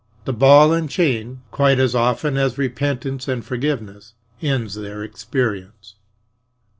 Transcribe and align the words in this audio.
The 0.25 0.33
ball 0.33 0.73
and 0.73 0.89
chain, 0.89 1.41
quite 1.51 1.77
as 1.77 1.93
often 1.93 2.35
as 2.35 2.57
repentance 2.57 3.27
and 3.27 3.45
forgiveness, 3.45 4.15
ends 4.41 4.73
their 4.73 5.03
experience. 5.03 5.93